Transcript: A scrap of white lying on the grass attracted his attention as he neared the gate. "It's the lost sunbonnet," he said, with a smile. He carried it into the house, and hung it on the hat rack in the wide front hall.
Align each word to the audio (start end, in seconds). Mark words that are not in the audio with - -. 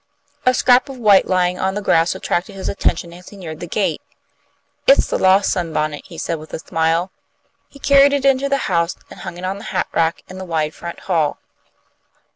A 0.47 0.55
scrap 0.55 0.89
of 0.89 0.97
white 0.97 1.27
lying 1.27 1.59
on 1.59 1.75
the 1.75 1.81
grass 1.83 2.15
attracted 2.15 2.55
his 2.55 2.67
attention 2.67 3.13
as 3.13 3.29
he 3.29 3.37
neared 3.37 3.59
the 3.59 3.67
gate. 3.67 4.01
"It's 4.87 5.05
the 5.05 5.19
lost 5.19 5.51
sunbonnet," 5.51 6.05
he 6.07 6.17
said, 6.17 6.39
with 6.39 6.55
a 6.55 6.57
smile. 6.57 7.11
He 7.69 7.77
carried 7.77 8.11
it 8.11 8.25
into 8.25 8.49
the 8.49 8.57
house, 8.65 8.95
and 9.11 9.19
hung 9.19 9.37
it 9.37 9.45
on 9.45 9.59
the 9.59 9.65
hat 9.65 9.85
rack 9.93 10.23
in 10.27 10.39
the 10.39 10.43
wide 10.45 10.73
front 10.73 11.01
hall. 11.01 11.37